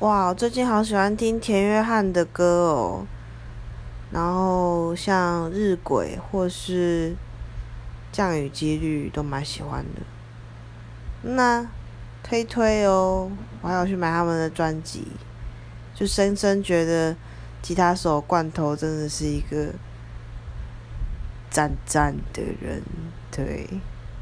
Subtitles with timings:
[0.00, 3.06] 哇，最近好喜欢听田约翰的歌哦。
[4.10, 7.14] 然后像日晷或是
[8.10, 10.00] 降雨几率都蛮喜欢的。
[11.20, 11.68] 那
[12.22, 15.06] 推推哦，我还要去买他们的专辑，
[15.94, 17.14] 就深深觉得
[17.60, 19.74] 吉他手罐头真的是一个
[21.50, 22.82] 赞赞的人，
[23.30, 23.68] 对。